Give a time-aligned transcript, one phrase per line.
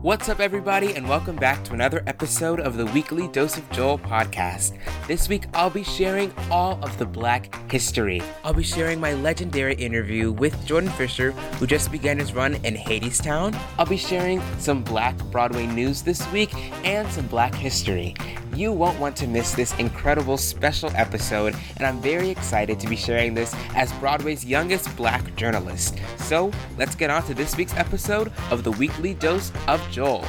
[0.00, 3.98] What's up, everybody, and welcome back to another episode of the weekly Dose of Joel
[3.98, 4.78] podcast.
[5.06, 8.22] This week, I'll be sharing all of the Black history.
[8.44, 12.76] I'll be sharing my legendary interview with Jordan Fisher, who just began his run in
[12.76, 13.58] Hadestown.
[13.78, 16.54] I'll be sharing some Black Broadway news this week
[16.84, 18.14] and some Black history.
[18.58, 22.96] You won't want to miss this incredible special episode, and I'm very excited to be
[22.96, 26.00] sharing this as Broadway's youngest Black journalist.
[26.16, 30.24] So, let's get on to this week's episode of the weekly Dose of Joel.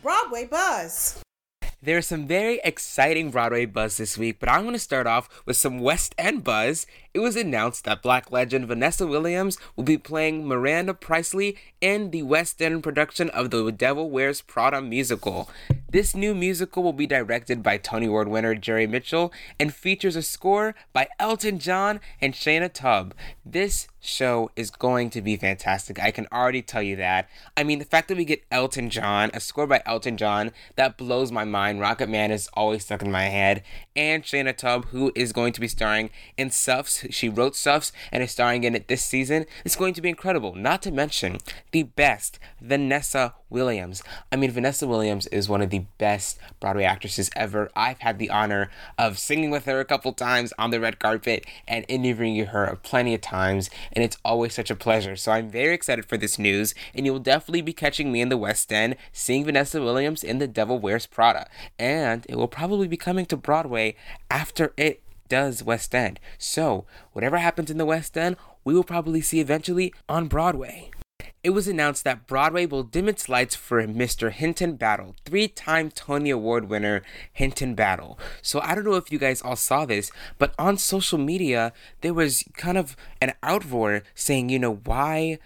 [0.00, 1.20] Broadway Buzz.
[1.82, 5.56] There's some very exciting Broadway buzz this week, but I'm going to start off with
[5.56, 6.86] some West End buzz.
[7.16, 12.22] It was announced that Black legend Vanessa Williams will be playing Miranda Priestly in the
[12.22, 15.48] West End production of the Devil Wears Prada musical.
[15.88, 20.20] This new musical will be directed by Tony Award winner Jerry Mitchell and features a
[20.20, 23.12] score by Elton John and Shaina Taub.
[23.46, 26.00] This show is going to be fantastic.
[26.02, 27.28] I can already tell you that.
[27.56, 30.96] I mean, the fact that we get Elton John, a score by Elton John, that
[30.96, 31.80] blows my mind.
[31.80, 33.62] Rocket Man is always stuck in my head.
[33.94, 37.05] And Shaina Taub, who is going to be starring in Suffs.
[37.10, 39.46] She wrote Suffs and is starring in it this season.
[39.64, 40.54] It's going to be incredible.
[40.54, 41.38] Not to mention
[41.72, 44.02] the best, Vanessa Williams.
[44.32, 47.70] I mean, Vanessa Williams is one of the best Broadway actresses ever.
[47.76, 51.46] I've had the honor of singing with her a couple times on the red carpet
[51.68, 55.16] and interviewing her plenty of times, and it's always such a pleasure.
[55.16, 58.28] So I'm very excited for this news, and you will definitely be catching me in
[58.28, 61.46] the West End seeing Vanessa Williams in The Devil Wears Prada.
[61.78, 63.94] And it will probably be coming to Broadway
[64.30, 66.20] after it does West End.
[66.38, 70.90] So, whatever happens in the West End, we will probably see eventually on Broadway
[71.46, 74.32] it was announced that Broadway will dim its lights for Mr.
[74.32, 78.18] Hinton Battle, three time Tony Award winner Hinton Battle.
[78.42, 82.12] So I don't know if you guys all saw this, but on social media, there
[82.12, 85.38] was kind of an outroar saying, you know, why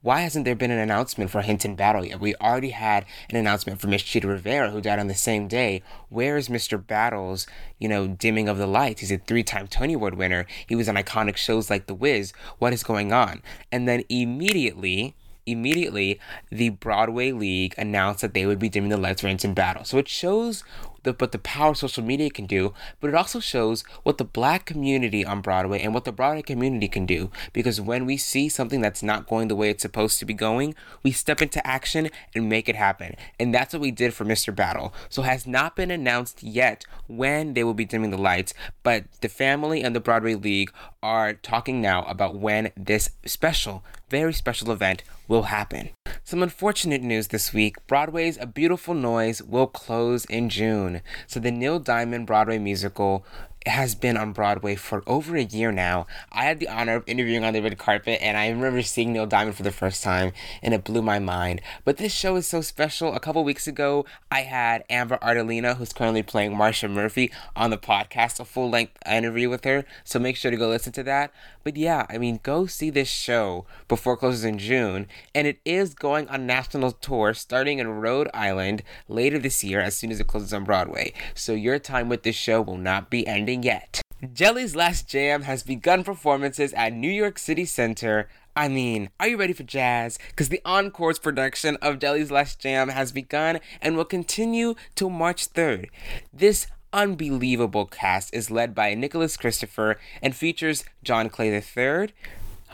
[0.00, 2.20] why hasn't there been an announcement for Hinton Battle yet?
[2.20, 5.82] We already had an announcement for Miss Chita Rivera, who died on the same day.
[6.08, 6.84] Where is Mr.
[6.84, 7.48] Battle's,
[7.78, 9.00] you know, dimming of the lights?
[9.00, 10.46] He's a three-time Tony Award winner.
[10.68, 12.32] He was on iconic shows like The Wiz.
[12.58, 13.42] What is going on?
[13.72, 15.16] And then immediately,
[15.46, 16.20] immediately
[16.50, 19.84] the Broadway League announced that they would be dimming the lights for Hinton Battle.
[19.84, 20.62] So it shows
[21.08, 24.66] the, what the power social media can do, but it also shows what the black
[24.66, 27.30] community on Broadway and what the Broadway community can do.
[27.52, 30.74] Because when we see something that's not going the way it's supposed to be going,
[31.02, 33.14] we step into action and make it happen.
[33.40, 34.54] And that's what we did for Mr.
[34.54, 34.92] Battle.
[35.08, 38.52] So has not been announced yet when they will be dimming the lights,
[38.82, 44.32] but the family and the Broadway League are talking now about when this special, very
[44.32, 45.90] special event will happen.
[46.24, 51.02] Some unfortunate news this week Broadway's A Beautiful Noise will close in June.
[51.26, 53.24] So the Neil Diamond Broadway musical
[53.66, 56.06] has been on Broadway for over a year now.
[56.32, 59.26] I had the honor of interviewing on the red carpet, and I remember seeing Neil
[59.26, 60.32] Diamond for the first time,
[60.62, 61.60] and it blew my mind.
[61.84, 63.14] But this show is so special.
[63.14, 67.78] A couple weeks ago, I had Amber Ardolino, who's currently playing Marcia Murphy, on the
[67.78, 69.84] podcast, a full length interview with her.
[70.04, 71.32] So make sure to go listen to that.
[71.64, 75.60] But yeah, I mean, go see this show before it closes in June, and it
[75.64, 80.20] is going on national tour starting in Rhode Island later this year as soon as
[80.20, 81.12] it closes on Broadway.
[81.34, 84.00] So your time with this show will not be ending yet.
[84.32, 88.28] Jelly's Last Jam has begun performances at New York City Center.
[88.56, 90.18] I mean, are you ready for jazz?
[90.30, 95.52] Because the Encore's production of Jelly's Last Jam has begun and will continue till March
[95.52, 95.88] 3rd.
[96.32, 102.08] This unbelievable cast is led by Nicholas Christopher and features John Clay III,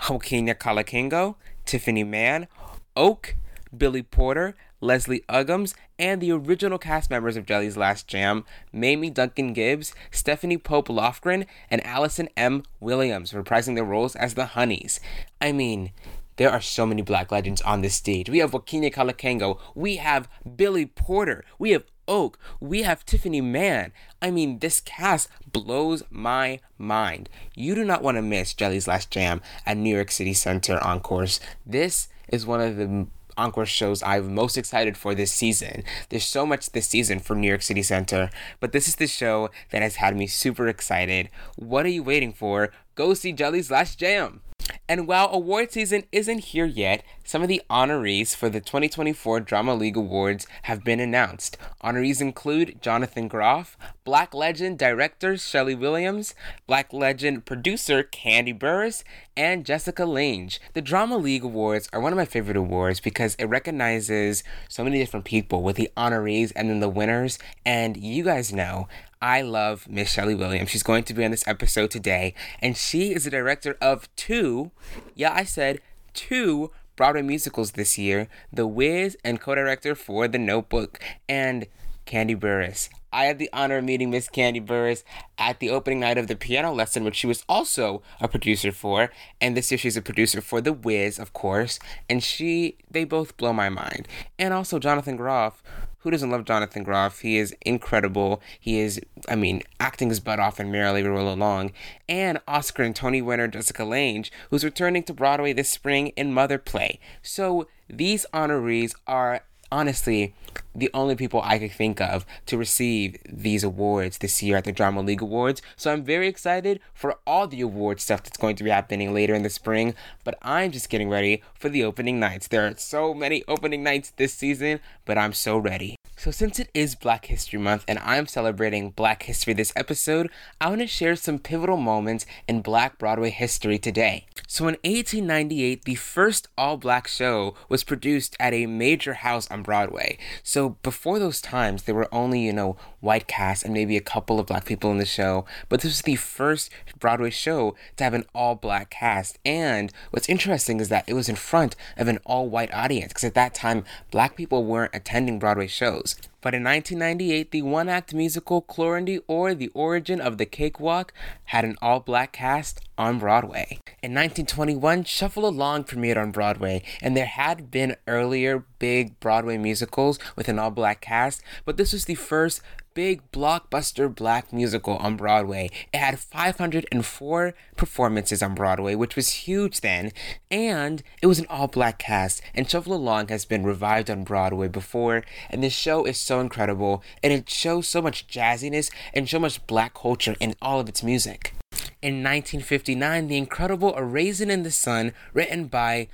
[0.09, 1.35] Joaquina Kalukango,
[1.67, 2.49] Tiffany Mann,
[2.97, 3.37] Oak,
[3.77, 9.53] Billy Porter, Leslie Uggams, and the original cast members of Jelly's Last Jam, Mamie Duncan
[9.53, 12.63] Gibbs, Stephanie Pope Lofgren, and Allison M.
[12.81, 15.01] Williams, reprising their roles as the Honeys.
[15.41, 15.93] I mean,
[16.37, 18.29] there are so many black legends on this stage.
[18.29, 23.93] We have Joaquina Kalukango, we have Billy Porter, we have Oak, we have Tiffany Mann.
[24.21, 27.29] I mean, this cast blows my mind.
[27.55, 31.41] You do not want to miss Jelly's Last Jam at New York City Center Encores.
[31.65, 33.07] This is one of the
[33.37, 35.85] encore shows I'm most excited for this season.
[36.09, 39.51] There's so much this season for New York City Center, but this is the show
[39.71, 41.31] that has had me super excited.
[41.57, 42.71] What are you waiting for?
[42.95, 44.41] Go see Jelly's Last Jam.
[44.89, 49.75] And while award season isn't here yet, some of the honorees for the 2024 Drama
[49.75, 51.57] League Awards have been announced.
[51.83, 56.35] Honorees include Jonathan Groff, Black Legend director Schele Williams,
[56.67, 59.03] Black Legend producer Kandi Burruss,
[59.37, 60.59] and Jessica Lange.
[60.75, 64.99] The Drama League Awards are one of my favorite awards because it recognizes so many
[64.99, 67.39] different people with the honorees and then the winners.
[67.65, 68.89] And you guys know
[69.25, 70.69] I love Miss Schele Williams.
[70.69, 74.71] She's going to be on this episode today, and she is the director of two,
[75.15, 75.81] yeah, I said
[76.13, 81.67] two Broadway musicals this year The Wiz and co director for The Notebook, and
[82.07, 82.91] Kandi Burruss.
[83.15, 85.05] I had the honor of meeting Miss Kandi Burruss
[85.39, 89.11] at the opening night of the piano lesson, which she was also a producer for.
[89.41, 91.79] And this year she's a producer for The Wiz, of course.
[92.11, 94.07] And she, they both blow my mind.
[94.39, 95.63] And also Jonathan Groff,
[96.05, 97.21] who doesn't love Jonathan Groff?
[97.21, 98.43] He is incredible.
[98.61, 101.73] He is, I mean, acting his butt off in Merrily We Roll Along.
[102.09, 106.59] And Oscar and Tony winner Jessica Lange, who's returning to Broadway this spring in Mother
[106.59, 107.01] Play.
[107.23, 110.35] So these honorees are honestly
[110.75, 114.73] the only people I could think of to receive these awards this year at the
[114.73, 115.63] Drama League Awards.
[115.77, 119.35] So I'm very excited for all the award stuff that's going to be happening later
[119.35, 119.95] in the spring.
[120.25, 122.49] But I'm just getting ready for the opening nights.
[122.49, 125.97] There are so many opening nights this season, but I'm so ready.
[126.17, 130.31] So, since it is Black History Month and I'm celebrating Black history this episode,
[130.61, 134.27] I want to share some pivotal moments in Black Broadway history today.
[134.47, 139.63] So, in 1898, the first all black show was produced at a major house on
[139.63, 140.17] Broadway.
[140.43, 144.39] So, before those times, there were only, you know, white cast and maybe a couple
[144.39, 148.15] of black people in the show, but this was the first Broadway show to have
[148.15, 149.39] an all black cast.
[149.45, 153.25] And what's interesting is that it was in front of an all white audience because
[153.25, 156.17] at that time, black people weren't attending Broadway shows.
[156.45, 161.15] But in 1998, the one act musical Clorindy or The Origin of the Cakewalk
[161.45, 163.79] had an all black cast on Broadway.
[164.03, 170.19] In 1921, Shuffle Along premiered on Broadway, and there had been earlier big Broadway musicals
[170.37, 172.61] with an all black cast, but this was the first
[172.95, 175.69] big blockbuster black musical on Broadway.
[175.93, 180.13] It had 504 performances on Broadway, which was huge then,
[180.51, 182.41] and it was an all black cast.
[182.55, 187.03] And Shuffle Along has been revived on Broadway before, and this show is so incredible,
[187.23, 191.03] and it shows so much jazziness and so much black culture in all of its
[191.03, 191.53] music.
[192.01, 196.07] In 1959, the incredible A Raisin in the Sun, written by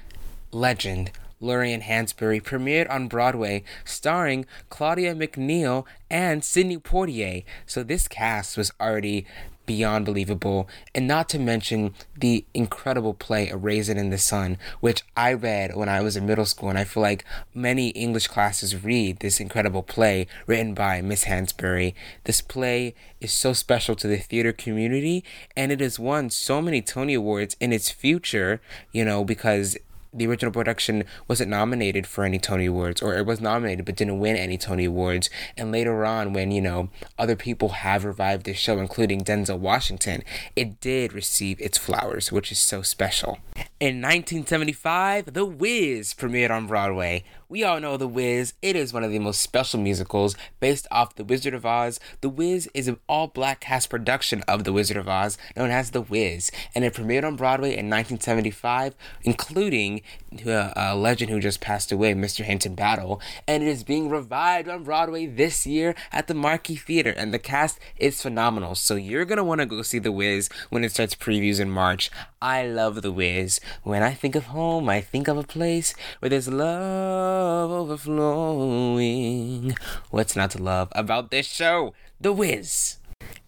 [0.53, 1.11] legend
[1.41, 7.45] Lorraine Hansberry premiered on Broadway, starring Claudia McNeil and Sidney Poitier.
[7.67, 9.27] So this cast was already
[9.67, 15.05] beyond believable, and not to mention the incredible play A Raisin in the Sun, which
[15.17, 18.83] I read when I was in middle school, and I feel like many English classes
[18.83, 21.95] read this incredible play written by Miss Hansberry.
[22.25, 25.23] This play is so special to the theater community,
[25.57, 28.61] and it has won so many Tony Awards in its future,
[28.91, 29.79] you know, because
[30.13, 34.19] the original production wasn't nominated for any Tony Awards, or it was nominated but didn't
[34.19, 35.31] win any Tony Awards.
[35.57, 40.23] And later on, when you know other people have revived this show, including Denzel Washington,
[40.57, 43.39] it did receive its flowers, which is so special.
[43.79, 47.25] In 1975, The Wiz premiered on Broadway.
[47.49, 48.55] We all know The Wiz.
[48.63, 51.99] It is one of the most special musicals based off The Wizard of Oz.
[52.21, 55.91] The Wiz is an all black cast production of The Wizard of Oz known as
[55.91, 60.00] The Wiz, and it premiered on Broadway in 1975, including
[60.47, 62.45] uh, a legend who just passed away, Mr.
[62.45, 67.15] Hinton Battle, and it is being revived on Broadway this year at the Marquis Theater,
[67.17, 68.75] and the cast is phenomenal.
[68.75, 72.11] So you're gonna want to go see The Wiz when it starts previews in March.
[72.41, 73.61] I love The Wiz.
[73.83, 79.77] When I think of home, I think of a place where there's love overflowing.
[80.11, 81.95] What's not to love about this show?
[82.21, 82.97] The Wiz.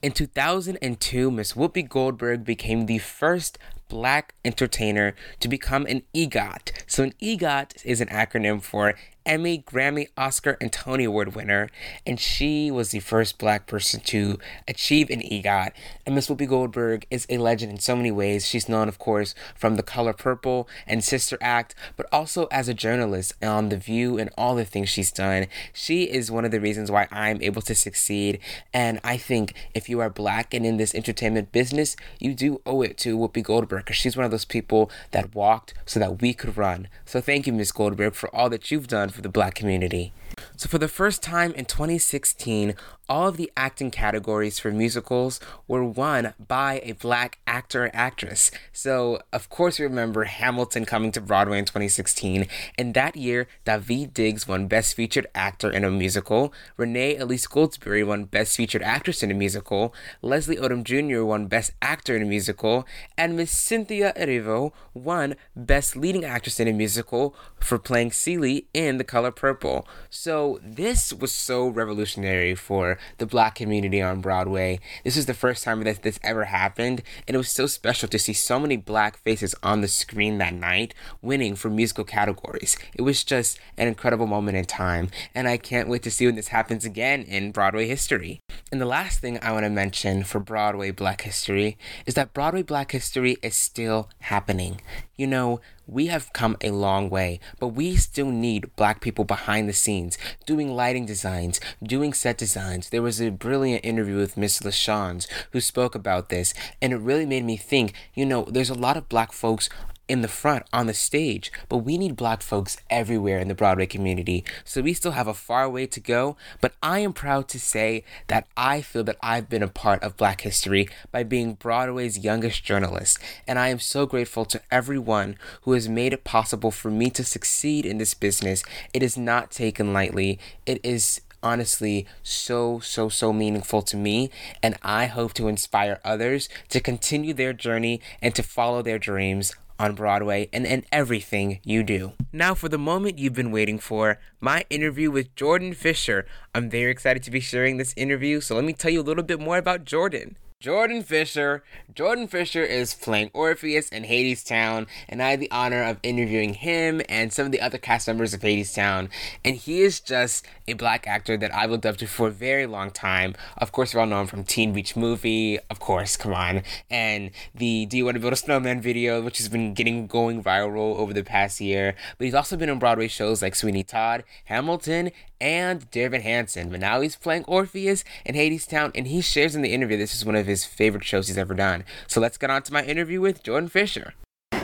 [0.03, 3.59] In 2002, Miss Whoopi Goldberg became the first
[3.93, 6.73] black entertainer to become an EGOT.
[6.87, 11.69] So, an EGOT is an acronym for Emmy, Grammy, Oscar, and Tony Award winner,
[12.07, 15.73] and she was the first black person to achieve an EGOT.
[16.05, 18.47] And Miss Whoopi Goldberg is a legend in so many ways.
[18.47, 22.75] She's known, of course, from The Color Purple and Sister Act, but also as a
[22.75, 25.47] journalist on The View and all the things she's done.
[25.73, 28.39] She is one of the reasons why I'm able to succeed.
[28.73, 32.83] And I think if you are black and in this entertainment business, you do owe
[32.83, 36.35] it to Whoopi Goldberg because she's one of those people that walked so that we
[36.35, 36.89] could run.
[37.05, 40.13] So thank you, Miss Goldberg, for all that you've done for the black community.
[40.57, 42.75] So, for the first time in 2016,
[43.09, 48.51] all of the acting categories for musicals were won by a black actor or actress.
[48.73, 52.47] So, of course, we remember Hamilton coming to Broadway in 2016,
[52.79, 58.07] and that year, Daveed Diggs won Best Featured Actor in a Musical, Renee Elise Goldsberry
[58.07, 61.25] won Best Featured Actress in a Musical, Leslie Odom Jr.
[61.25, 66.69] won Best Actor in a Musical, and Miss Cynthia Erivo won Best Leading Actress in
[66.69, 69.87] a Musical for playing Celie in The Color Purple.
[70.11, 74.81] So, this was so revolutionary for the black community on Broadway.
[75.05, 78.19] This is the first time that this ever happened, and it was so special to
[78.19, 82.77] see so many black faces on the screen that night winning for musical categories.
[82.95, 86.37] It was just an incredible moment in time, and I can't wait to see when
[86.37, 88.41] this happens again in Broadway history.
[88.71, 92.63] And the last thing I want to mention for Broadway Black History is that Broadway
[92.63, 94.81] Black History is still happening.
[95.17, 99.69] You know, we have come a long way, but we still need black people behind
[99.69, 102.91] the scenes, doing lighting designs, doing set designs.
[102.91, 107.27] There was a brilliant interview with Miss LaChanze who spoke about this, and it really
[107.27, 109.69] made me think, you know, there's a lot of black folks
[110.13, 113.87] in the front on the stage, but we need black folks everywhere in the Broadway
[113.87, 114.45] community.
[114.63, 118.05] So we still have a far way to go, but I am proud to say
[118.27, 122.63] that I feel that I've been a part of black history by being Broadway's youngest
[122.63, 127.09] journalist, and I am so grateful to everyone who has made it possible for me
[127.09, 128.63] to succeed in this business.
[128.93, 130.39] It is not taken lightly.
[130.67, 134.31] It is honestly so, so, so meaningful to me.
[134.63, 139.55] And I hope to inspire others to continue their journey and to follow their dreams
[139.83, 142.13] on Broadway and in everything you do.
[142.33, 146.25] Now, for the moment you've been waiting for, my interview with Jordan Fisher.
[146.55, 149.25] I'm very excited to be sharing this interview, so let me tell you a little
[149.25, 150.37] bit more about Jordan.
[150.63, 151.65] Jordan Fisher.
[151.93, 157.03] Jordan Fisher is playing Orpheus in Hadestown, and I had the honor of interviewing him
[157.09, 159.09] and some of the other cast members of Hadestown.
[159.45, 162.67] And he is just a black actor that I've looked up to for a very
[162.67, 163.35] long time.
[163.59, 167.33] Of course, we all know him from Teen Beach Movie, of course, come on, and
[167.53, 170.97] the Do You Want to Build a Snowman video, which has been getting going viral
[170.97, 171.97] over the past year.
[172.19, 175.11] But he's also been on Broadway shows like Sweeney Todd, Hamilton,
[175.43, 176.71] and Dear Evan Hansen.
[176.71, 180.25] But now he's playing Orpheus in Hadestown, and he shares in the interview this is
[180.25, 181.85] one of his favorite shows he's ever done.
[182.07, 184.15] So let's get on to my interview with Jordan Fisher.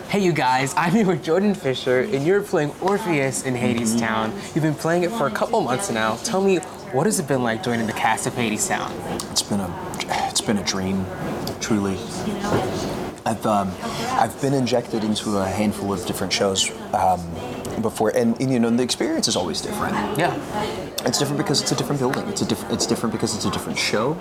[0.09, 4.33] Hey, you guys, I'm here with Jordan Fisher, and you're playing Orpheus in Hadestown.
[4.55, 6.17] You've been playing it for a couple months now.
[6.17, 6.57] Tell me,
[6.93, 8.91] what has it been like joining the cast of Hadestown?
[9.31, 9.71] It's been a,
[10.31, 11.05] it's been a dream,
[11.61, 11.99] truly.
[13.27, 13.71] I've um,
[14.13, 17.21] I've been injected into a handful of different shows um,
[17.83, 19.95] before, and, and, you know the experience is always different.
[20.19, 20.35] Yeah,
[21.05, 22.27] it's different because it's a different building.
[22.29, 22.75] It's a different.
[22.75, 24.19] It's different because it's a different show.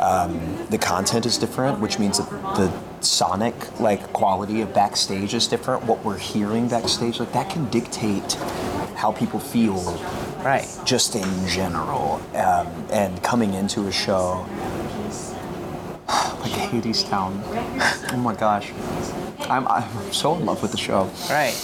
[0.00, 5.46] Um, the content is different, which means that the sonic like quality of backstage is
[5.46, 5.84] different.
[5.84, 8.34] What we're hearing backstage, like that can dictate
[8.96, 9.82] how people feel.
[10.44, 10.68] Right.
[10.84, 14.46] Just in general, um, and coming into a show
[16.08, 17.42] like Hadestown
[18.12, 18.70] Oh my gosh.
[19.48, 21.04] I'm, I'm so in love with the show.
[21.30, 21.54] Right.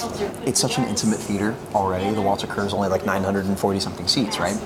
[0.46, 2.14] It's such an intimate theater already.
[2.14, 4.56] The Walter Kerr is only like 940 something seats, right?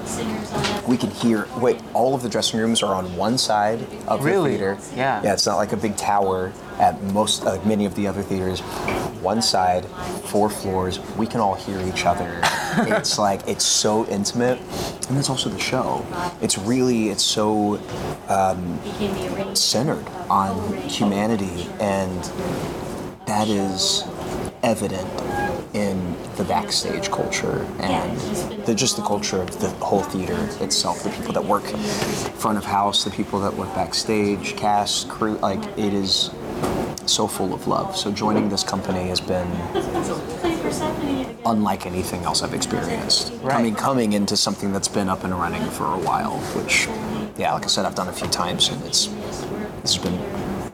[0.87, 1.49] We can hear.
[1.58, 4.52] Wait, all of the dressing rooms are on one side of Really?
[4.52, 4.78] the theater.
[4.94, 5.23] Yeah.
[5.23, 8.61] Yeah, it's not like a big tower at most, like many of the other theaters.
[9.23, 9.87] One side,
[10.26, 11.00] four floors.
[11.16, 12.40] We can all hear each other.
[12.78, 14.58] it's like it's so intimate,
[15.08, 16.04] and that's also the show.
[16.42, 17.80] It's really, it's so
[18.28, 18.78] um,
[19.56, 22.23] centered on humanity and
[23.26, 24.04] that is
[24.62, 25.09] evident
[25.75, 28.18] in the backstage culture and
[28.64, 31.64] the, just the culture of the whole theater itself the people that work
[32.38, 36.30] front of house the people that work backstage cast crew like it is
[37.04, 39.47] so full of love so joining this company has been
[41.47, 43.33] unlike anything else I've experienced.
[43.35, 43.52] Right.
[43.52, 46.88] Coming coming into something that's been up and running for a while, which
[47.38, 50.18] yeah, like I said, I've done a few times and it's this has been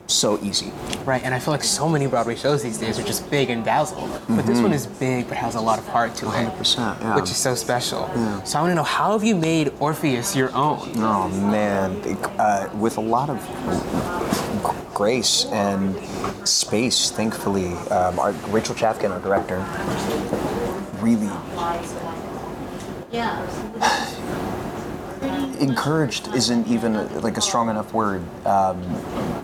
[0.07, 0.71] so easy.
[1.05, 3.63] Right, and I feel like so many Broadway shows these days are just big and
[3.63, 4.09] dazzle.
[4.29, 6.29] But this one is big but has a lot of heart to it.
[6.29, 7.15] 100%, yeah.
[7.15, 8.09] Which is so special.
[8.45, 10.91] So I want to know how have you made Orpheus your own?
[10.97, 12.01] Oh man,
[12.39, 13.39] uh, with a lot of
[14.93, 15.95] grace and
[16.47, 17.73] space, thankfully.
[17.89, 19.59] Um, our, Rachel Chavkin, our director,
[21.01, 21.27] really
[25.59, 28.81] encouraged isn't even like a strong enough word, um,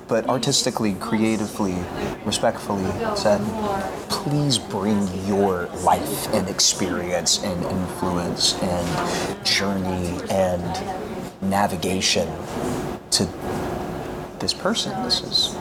[0.08, 1.76] but artistically, creatively,
[2.26, 3.42] respectfully said,
[4.10, 11.10] please bring your life and experience and influence and journey and
[11.42, 12.28] navigation
[13.12, 13.28] to
[14.40, 14.92] this person.
[15.04, 15.56] This is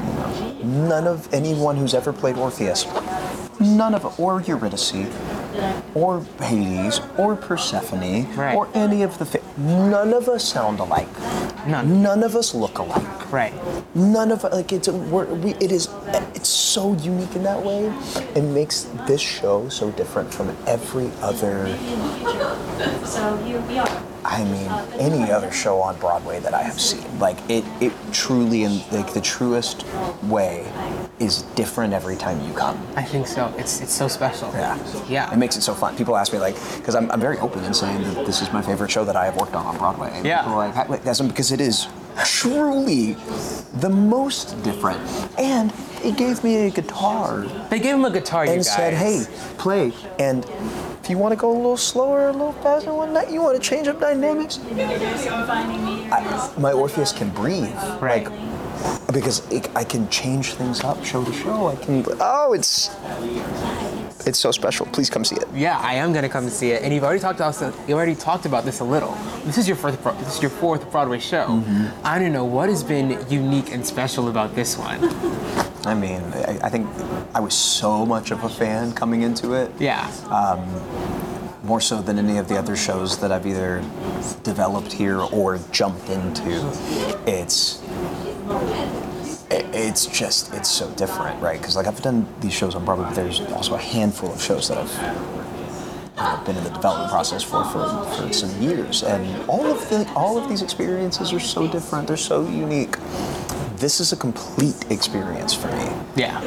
[0.65, 2.87] none of anyone who's ever played Orpheus,
[3.61, 4.93] none of or Eurydice,
[5.95, 8.55] or Hades, or Persephone, Right.
[8.57, 9.25] or any of the.
[9.25, 11.09] Fa- none of us sound alike.
[11.67, 12.03] None.
[12.03, 13.33] None of us look alike.
[13.33, 13.53] Right.
[13.95, 15.89] None of like it's we're, we, it is
[16.35, 17.93] it's so unique in that way.
[18.35, 21.67] It makes this show so different from every other.
[24.31, 24.71] I mean,
[25.01, 27.19] any other show on Broadway that I have seen.
[27.19, 29.87] Like it, it truly in like the truest
[30.25, 30.71] way
[31.19, 32.77] is different every time you come.
[32.95, 33.53] I think so.
[33.57, 34.51] It's it's so special.
[34.53, 34.77] Yeah.
[35.09, 35.33] Yeah.
[35.33, 35.97] It makes it so fun.
[35.97, 38.61] People ask me like, because I'm, I'm very open in saying that this is my
[38.61, 40.11] favorite show that I have worked on on Broadway.
[40.13, 40.43] And Yeah.
[40.43, 41.89] People are like, "How- like, that's because it is
[42.25, 43.15] truly
[43.81, 45.01] the most different.
[45.39, 45.71] And
[46.03, 48.75] they gave me a guitar They gave him a guitar, you and guys.
[48.77, 49.25] said, hey,
[49.57, 49.93] play.
[50.19, 50.45] And
[51.09, 53.57] if you want to go a little slower, a little faster one night, you want
[53.57, 54.61] to change up dynamics,
[56.13, 57.73] I, my Orpheus can breathe.
[57.99, 58.29] Right.
[58.29, 61.69] Like, because it, I can change things up show to show.
[61.69, 62.05] I can.
[62.21, 62.91] Oh, it's
[64.27, 64.85] it's so special.
[64.85, 65.49] Please come see it.
[65.55, 66.83] Yeah, I am gonna come and see it.
[66.83, 69.13] And you've already talked about you already talked about this a little.
[69.47, 71.47] This is your fourth this is your fourth Broadway show.
[71.47, 72.07] Mm-hmm.
[72.07, 75.01] I don't know what has been unique and special about this one.
[75.85, 76.87] I mean, I, I think
[77.35, 79.71] I was so much of a fan coming into it.
[79.79, 80.11] Yeah.
[80.31, 80.61] Um,
[81.65, 83.81] more so than any of the other shows that I've either
[84.43, 86.67] developed here or jumped into.
[87.27, 87.83] It's
[89.51, 91.61] it's just it's so different, right?
[91.61, 94.69] Because like I've done these shows on Broadway, but there's also a handful of shows
[94.69, 94.79] that
[96.17, 100.11] I've been in the development process for, for for some years, and all of the
[100.15, 102.09] all of these experiences are so different.
[102.09, 102.97] They're so unique.
[103.79, 106.41] This is a complete experience for me yeah.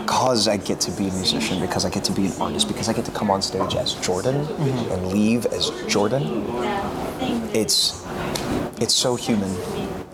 [0.00, 2.88] because I get to be a musician, because I get to be an artist, because
[2.88, 4.92] I get to come on stage as Jordan mm-hmm.
[4.92, 6.44] and leave as Jordan.
[7.54, 8.04] It's
[8.80, 9.50] it's so human.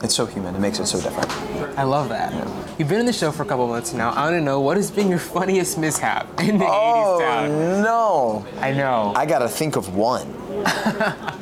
[0.03, 0.55] It's so human.
[0.55, 1.31] It makes it so different.
[1.79, 2.35] I love that.
[2.79, 4.11] You've been in the show for a couple months now.
[4.11, 7.49] I want to know what has been your funniest mishap in the Hadestown.
[7.49, 8.61] Oh no!
[8.61, 9.15] I know.
[9.17, 10.31] I gotta think of one.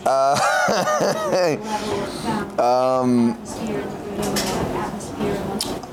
[0.07, 0.37] Uh,
[3.03, 3.39] um,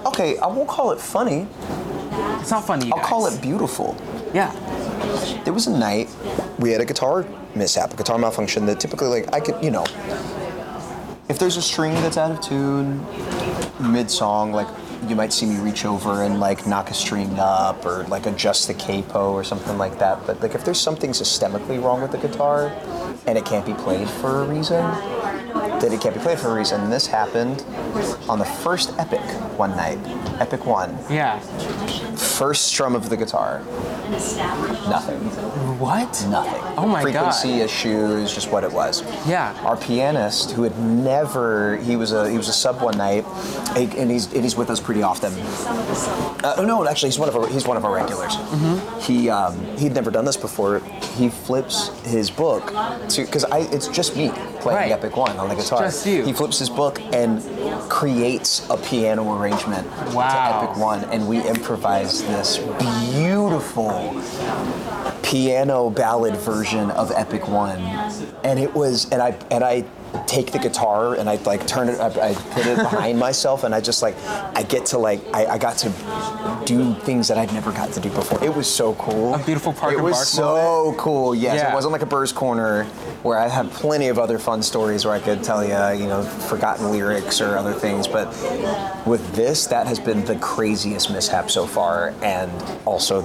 [0.06, 1.48] okay, I won't call it funny.
[2.40, 2.92] it's not funny.
[2.92, 3.08] I'll guys.
[3.08, 3.96] call it beautiful.
[4.34, 4.52] Yeah.
[5.44, 6.10] There was a night
[6.60, 9.86] we had a guitar mishap, a guitar malfunction that typically, like, I could, you know,
[11.30, 13.06] if there's a string that's out of tune
[13.80, 14.68] mid song, like,
[15.08, 18.68] you might see me reach over and like knock a string up or like adjust
[18.68, 20.26] the capo or something like that.
[20.28, 22.70] But like if there's something systemically wrong with the guitar
[23.27, 24.84] and it can't be played for a reason,
[25.81, 26.89] then it can't be played for a reason.
[26.89, 27.63] This happened
[28.29, 29.20] on the first epic
[29.57, 29.98] one night,
[30.39, 31.39] epic one, Yeah.
[32.15, 33.61] first strum of the guitar.
[34.89, 35.20] Nothing.
[35.79, 36.25] What?
[36.29, 36.61] Nothing.
[36.77, 37.61] Oh my Frequency god.
[37.61, 39.03] issue is just what it was.
[39.27, 39.53] Yeah.
[39.63, 43.25] Our pianist, who had never, he was a he was a sub one night,
[43.75, 45.33] and he's and he's with us pretty often.
[46.44, 48.35] Uh, oh no, actually, he's one of our he's one of our regulars.
[48.35, 49.00] Mm-hmm.
[49.00, 50.79] He um, he'd never done this before.
[51.17, 52.67] He flips his book
[53.09, 54.91] to because I it's just me playing Right.
[54.91, 55.71] Epic One on the guitar.
[55.79, 56.24] Just you.
[56.25, 57.42] He flips his book and
[57.90, 60.29] creates a piano arrangement Wow.
[60.62, 63.90] to Epic One, and we improvise this beautiful
[65.31, 67.79] piano ballad version of Epic One,
[68.44, 69.85] and it was, and I and I
[70.27, 73.74] take the guitar and I like turn it, I, I put it behind myself, and
[73.74, 75.89] I just like I get to like I, I got to
[76.65, 78.44] do things that I'd never got to do before.
[78.44, 79.33] It was so cool.
[79.35, 81.33] A beautiful Parker It was Bark so cool.
[81.33, 81.72] Yes, Yeah.
[81.72, 82.83] it wasn't like a Burrs Corner
[83.24, 86.24] where I have plenty of other fun stories where I could tell you, you know,
[86.24, 88.27] forgotten lyrics or other things, but
[89.07, 92.51] with this, that has been the craziest mishap so far, and
[92.85, 93.22] also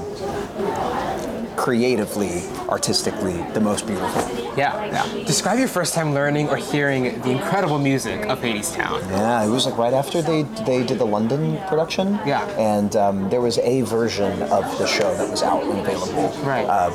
[1.56, 4.22] creatively, artistically, the most beautiful.
[4.56, 4.84] Yeah.
[4.86, 5.24] Yeah.
[5.24, 9.02] Describe your first time learning or hearing the incredible music of Hadestown.
[9.10, 12.18] Yeah, it was like right after they they did the London production.
[12.26, 12.44] Yeah.
[12.58, 16.28] and um, there was a version of the show that was out and available.
[16.44, 16.64] Right.
[16.66, 16.92] Um,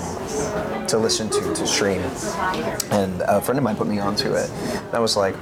[0.88, 2.02] to listen to to stream,
[2.91, 4.50] and a friend of mine put me onto it.
[4.50, 5.36] And I was like,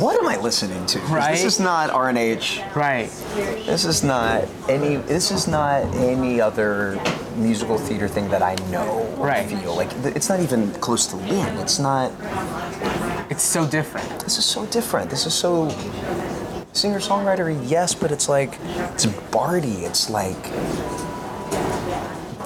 [0.00, 0.98] "What am I listening to?
[1.00, 1.32] Right.
[1.32, 2.74] This is not RNH.
[2.74, 3.08] Right.
[3.66, 4.96] This is not any.
[4.96, 7.00] This is not any other
[7.36, 9.14] musical theater thing that I know.
[9.18, 9.48] or Right.
[9.48, 11.56] Feel like it's not even close to Lynn.
[11.58, 12.12] It's not.
[13.30, 14.08] It's so different.
[14.20, 15.10] This is so different.
[15.10, 15.68] This is so
[16.72, 18.58] singer songwriter, yes, but it's like
[18.94, 19.84] it's Barty.
[19.84, 20.42] It's like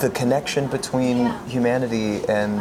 [0.01, 2.61] the connection between humanity and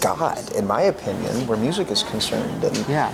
[0.00, 2.64] God, in my opinion, where music is concerned.
[2.64, 3.12] And Yeah.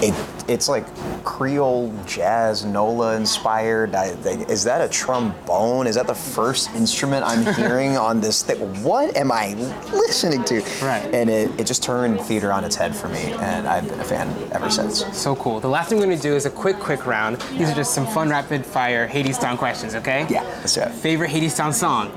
[0.00, 0.14] it,
[0.48, 0.86] it's like
[1.24, 3.94] Creole jazz, NOLA inspired.
[3.94, 5.86] I, they- is that a trombone?
[5.86, 8.58] Is that the first instrument I'm hearing on this thing?
[8.82, 9.52] What am I
[9.92, 10.60] listening to?
[10.82, 11.04] Right.
[11.12, 14.04] And it, it just turned theater on its head for me, and I've been a
[14.04, 15.04] fan ever since.
[15.16, 15.60] So cool.
[15.60, 17.40] The last thing we're gonna do is a quick, quick round.
[17.58, 20.26] These are just some fun, rapid fire Hadestown questions, okay?
[20.30, 20.92] Yeah, let's do it.
[20.92, 22.10] Favorite Hadestown song?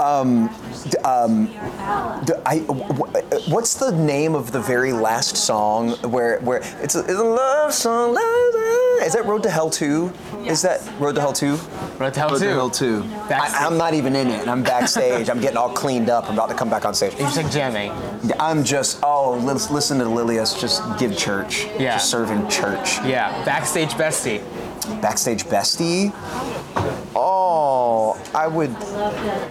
[0.00, 0.54] Um, d-
[1.04, 1.46] um,
[2.24, 7.00] d- I, wh- what's the name of the very last song where where it's a,
[7.00, 8.14] it's a love song?
[8.14, 9.02] Love, love.
[9.06, 10.12] Is that Road to Hell 2?
[10.46, 11.56] Is that Road to Hell 2?
[11.98, 12.44] Road to Hell Road 2.
[12.44, 13.04] to Hell 2.
[13.30, 14.46] I, I'm not even in it.
[14.46, 15.28] I'm backstage.
[15.28, 16.26] I'm getting all cleaned up.
[16.28, 17.12] I'm about to come back on stage.
[17.14, 17.90] You're just like jamming.
[18.38, 21.64] I'm just, oh, lis- listen to Lillias just give church.
[21.78, 21.94] Yeah.
[21.94, 22.98] Just serving church.
[23.04, 24.40] Yeah, backstage bestie.
[25.00, 26.12] Backstage bestie.
[28.34, 28.74] I would,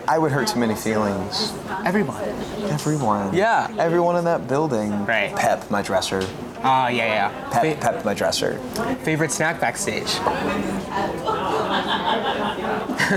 [0.07, 1.53] I would hurt too many feelings.
[1.85, 2.21] Everyone.
[2.69, 3.33] Everyone.
[3.33, 3.73] Yeah.
[3.77, 5.05] Everyone in that building.
[5.05, 5.35] Right.
[5.35, 6.21] Pep, my dresser.
[6.63, 7.49] Ah, yeah, yeah.
[7.49, 8.57] Pep, Fa- Pep, my dresser.
[9.03, 10.13] favorite snack backstage.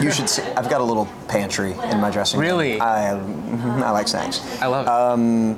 [0.03, 0.43] You should see.
[0.57, 2.49] I've got a little pantry in my dressing room.
[2.49, 2.81] Really?
[2.81, 4.41] I, mhm, I like snacks.
[4.61, 4.91] I love it.
[4.91, 5.57] Um,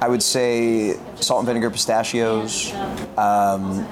[0.00, 2.72] I would say salt and vinegar pistachios,
[3.18, 3.86] um,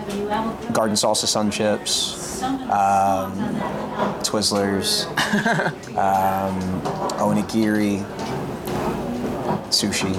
[0.73, 3.33] garden salsa sun chips, um,
[4.23, 5.07] Twizzlers,
[5.99, 6.81] um,
[7.21, 8.03] onigiri,
[9.71, 10.13] sushi,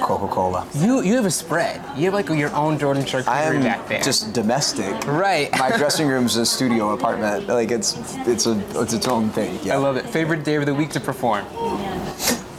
[0.00, 0.66] Coca-Cola.
[0.74, 1.80] you you have a spread.
[1.96, 4.00] You have like your own Jordan I'm back there.
[4.02, 4.94] just domestic.
[5.06, 5.50] Right.
[5.58, 7.46] My dressing room's a studio apartment.
[7.48, 9.58] Like it's it's a it's its own thing.
[9.62, 9.74] Yeah.
[9.74, 10.06] I love it.
[10.06, 11.44] Favorite day of the week to perform.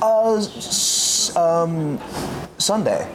[0.02, 1.98] Uh, s- um,
[2.58, 3.08] Sunday.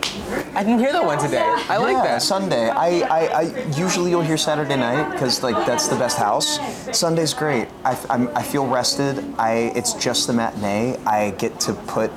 [0.54, 1.42] I didn't hear that one today.
[1.68, 2.22] I like yeah, that.
[2.22, 2.68] Sunday.
[2.68, 6.58] I, I, I usually you'll hear Saturday night because like that's the best house.
[6.96, 7.68] Sunday's great.
[7.84, 9.24] I, I'm, I feel rested.
[9.38, 10.96] I it's just the matinee.
[11.06, 12.10] I get to put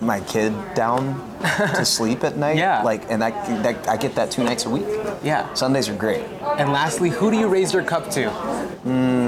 [0.00, 1.18] my kid down
[1.56, 2.56] to sleep at night.
[2.56, 2.82] Yeah.
[2.82, 3.30] Like and I
[3.62, 4.86] that, I get that two nights a week.
[5.22, 5.52] Yeah.
[5.54, 6.24] Sundays are great.
[6.58, 8.30] And lastly, who do you raise your cup to?
[8.84, 9.25] Mm,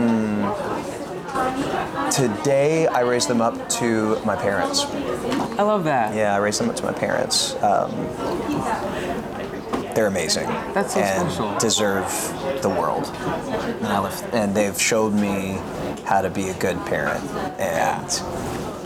[2.10, 4.84] Today I raised them up to my parents.
[4.84, 6.14] I love that.
[6.14, 7.54] Yeah, I raised them up to my parents.
[7.62, 7.90] Um,
[9.94, 10.46] they're amazing.
[10.74, 11.58] That's so and special.
[11.58, 13.06] Deserve the world.
[13.06, 15.58] And, live, and they've showed me
[16.04, 17.22] how to be a good parent,
[17.58, 18.06] and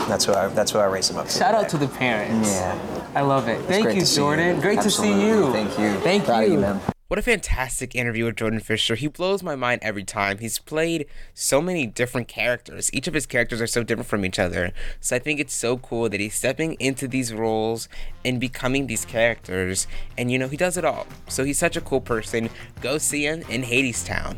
[0.09, 1.37] that's who I that's who I raised them up to.
[1.37, 2.49] Shout out to the parents.
[2.49, 2.77] Yeah.
[3.15, 3.61] I love it.
[3.65, 4.55] Thank great you, Jordan.
[4.55, 4.61] you.
[4.61, 5.15] Great Absolutely.
[5.15, 5.51] to see you.
[5.51, 5.99] Thank you.
[6.01, 6.81] Thank Proud you, man.
[7.13, 8.95] What a fantastic interview with Jordan Fisher.
[8.95, 10.39] He blows my mind every time.
[10.39, 12.91] He's played so many different characters.
[12.91, 14.71] Each of his characters are so different from each other.
[14.99, 17.87] So I think it's so cool that he's stepping into these roles
[18.25, 19.85] and becoming these characters.
[20.17, 21.05] And you know, he does it all.
[21.27, 22.49] So he's such a cool person.
[22.81, 24.37] Go see him in Hadestown.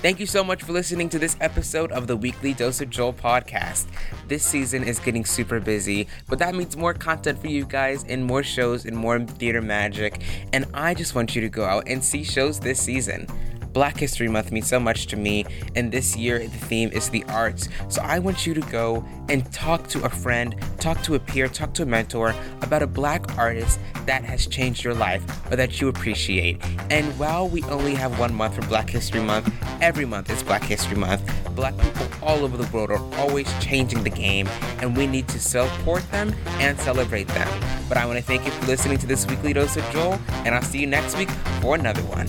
[0.00, 3.12] Thank you so much for listening to this episode of the Weekly Dose of Joel
[3.12, 3.88] podcast.
[4.28, 8.24] This season is getting super busy, but that means more content for you guys and
[8.24, 10.22] more shows and more theater magic.
[10.52, 13.26] And I just want you to go out and see shows this season.
[13.72, 17.24] Black History Month means so much to me, and this year the theme is the
[17.24, 17.68] arts.
[17.88, 21.48] So I want you to go and talk to a friend, talk to a peer,
[21.48, 25.80] talk to a mentor about a black artist that has changed your life or that
[25.80, 26.60] you appreciate.
[26.90, 30.62] And while we only have one month for Black History Month, every month is Black
[30.62, 31.30] History Month.
[31.54, 34.48] Black people all over the world are always changing the game,
[34.80, 37.48] and we need to support them and celebrate them.
[37.88, 40.54] But I want to thank you for listening to this weekly dose of Joel, and
[40.54, 42.28] I'll see you next week for another one.